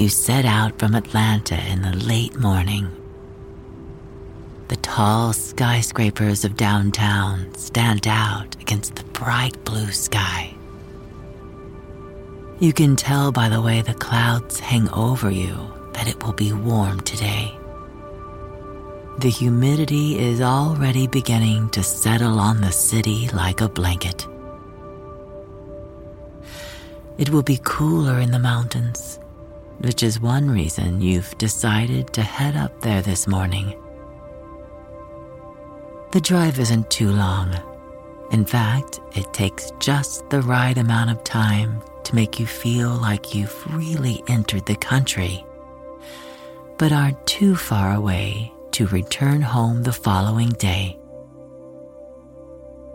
[0.00, 2.88] You set out from Atlanta in the late morning.
[4.68, 10.54] The tall skyscrapers of downtown stand out against the bright blue sky.
[12.60, 15.54] You can tell by the way the clouds hang over you
[15.92, 17.54] that it will be warm today.
[19.18, 24.26] The humidity is already beginning to settle on the city like a blanket.
[27.18, 29.19] It will be cooler in the mountains,
[29.80, 33.74] which is one reason you've decided to head up there this morning.
[36.12, 37.54] The drive isn't too long.
[38.30, 43.34] In fact, it takes just the right amount of time to make you feel like
[43.34, 45.44] you've really entered the country,
[46.78, 50.98] but aren't too far away to return home the following day.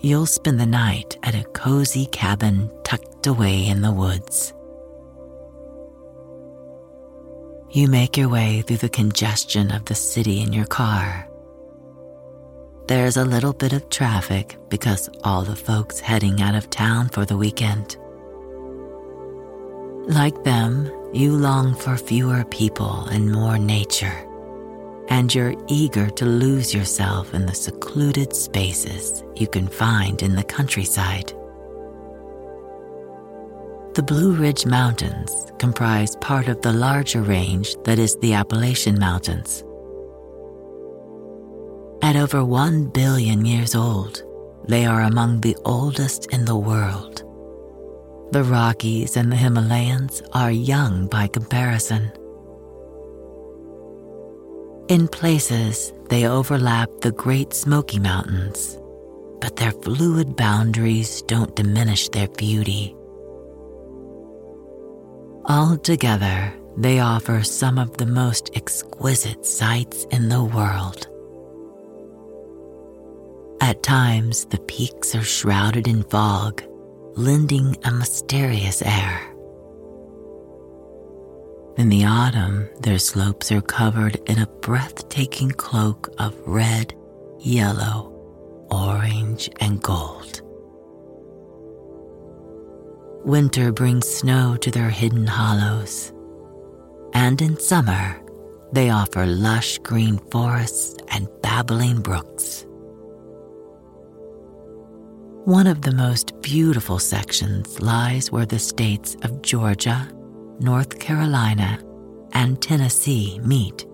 [0.00, 4.54] You'll spend the night at a cozy cabin tucked away in the woods.
[7.72, 11.28] You make your way through the congestion of the city in your car.
[12.88, 17.24] There's a little bit of traffic because all the folks heading out of town for
[17.24, 17.96] the weekend.
[20.12, 24.26] Like them, you long for fewer people and more nature,
[25.06, 30.42] and you're eager to lose yourself in the secluded spaces you can find in the
[30.42, 31.32] countryside.
[33.92, 39.64] The Blue Ridge Mountains comprise part of the larger range that is the Appalachian Mountains.
[42.00, 44.22] At over one billion years old,
[44.68, 47.24] they are among the oldest in the world.
[48.30, 52.12] The Rockies and the Himalayas are young by comparison.
[54.88, 58.78] In places, they overlap the Great Smoky Mountains,
[59.40, 62.94] but their fluid boundaries don't diminish their beauty.
[65.50, 71.08] Altogether, they offer some of the most exquisite sights in the world.
[73.60, 76.62] At times, the peaks are shrouded in fog,
[77.16, 79.20] lending a mysterious air.
[81.76, 86.94] In the autumn, their slopes are covered in a breathtaking cloak of red,
[87.40, 88.12] yellow,
[88.70, 90.39] orange, and gold.
[93.24, 96.10] Winter brings snow to their hidden hollows,
[97.12, 98.18] and in summer,
[98.72, 102.64] they offer lush green forests and babbling brooks.
[105.44, 110.10] One of the most beautiful sections lies where the states of Georgia,
[110.58, 111.78] North Carolina,
[112.32, 113.86] and Tennessee meet.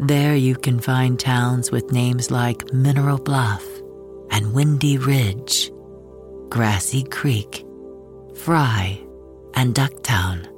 [0.00, 3.64] There you can find towns with names like Mineral Bluff
[4.30, 5.70] and Windy Ridge
[6.50, 7.64] Grassy Creek,
[8.34, 9.00] Fry,
[9.54, 10.48] and Ducktown.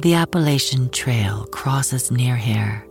[0.00, 2.84] The Appalachian Trail crosses near here,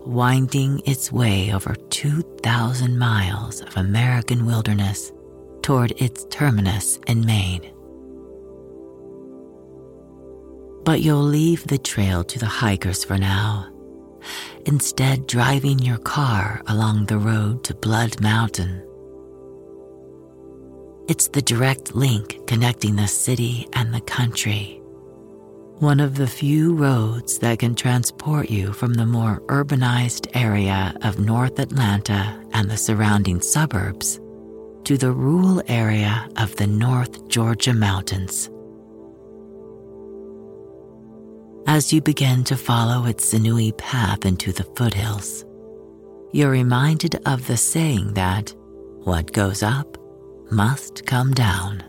[0.00, 5.10] winding its way over 2,000 miles of American wilderness
[5.62, 7.72] toward its terminus in Maine.
[10.84, 13.72] But you'll leave the trail to the hikers for now,
[14.66, 18.86] instead, driving your car along the road to Blood Mountain
[21.12, 24.80] it's the direct link connecting the city and the country.
[25.78, 31.18] One of the few roads that can transport you from the more urbanized area of
[31.18, 34.20] North Atlanta and the surrounding suburbs
[34.84, 38.48] to the rural area of the North Georgia mountains.
[41.66, 45.44] As you begin to follow its sinewy path into the foothills,
[46.32, 48.54] you're reminded of the saying that
[49.04, 49.98] what goes up
[50.52, 51.82] must come down.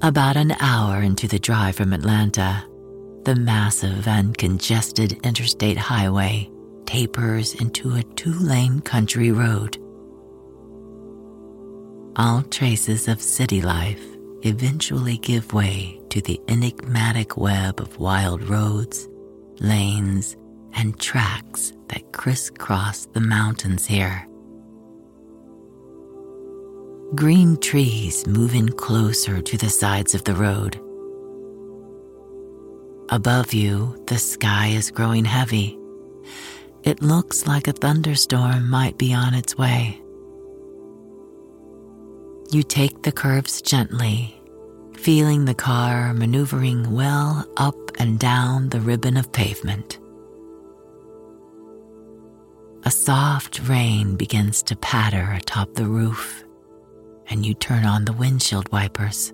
[0.00, 2.64] About an hour into the drive from Atlanta,
[3.24, 6.50] the massive and congested interstate highway
[6.86, 9.76] tapers into a two lane country road.
[12.16, 14.02] All traces of city life
[14.42, 19.08] eventually give way to the enigmatic web of wild roads,
[19.60, 20.36] lanes,
[20.74, 24.26] and tracks that crisscross the mountains here.
[27.14, 30.78] Green trees move in closer to the sides of the road.
[33.08, 35.78] Above you, the sky is growing heavy.
[36.82, 39.98] It looks like a thunderstorm might be on its way.
[42.50, 44.38] You take the curves gently,
[44.94, 49.98] feeling the car maneuvering well up and down the ribbon of pavement.
[52.84, 56.44] A soft rain begins to patter atop the roof,
[57.30, 59.32] and you turn on the windshield wipers.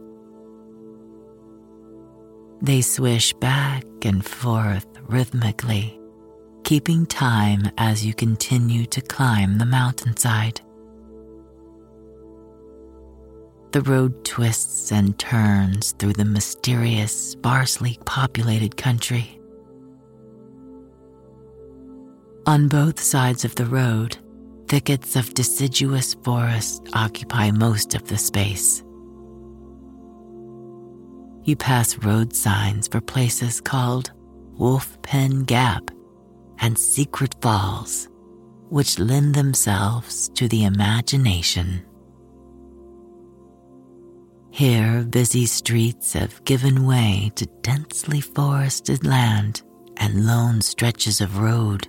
[2.62, 6.00] They swish back and forth rhythmically,
[6.62, 10.60] keeping time as you continue to climb the mountainside.
[13.72, 19.40] The road twists and turns through the mysterious, sparsely populated country.
[22.46, 24.16] On both sides of the road,
[24.68, 28.82] thickets of deciduous forest occupy most of the space.
[31.44, 34.12] You pass road signs for places called
[34.56, 35.90] Wolf Pen Gap
[36.58, 38.08] and Secret Falls,
[38.68, 41.84] which lend themselves to the imagination.
[44.50, 49.62] Here, busy streets have given way to densely forested land
[49.96, 51.88] and lone stretches of road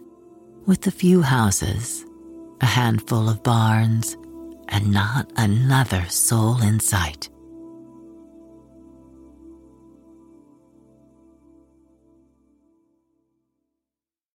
[0.66, 2.05] with a few houses,
[2.62, 4.18] a handful of barns,
[4.70, 7.30] and not another soul in sight.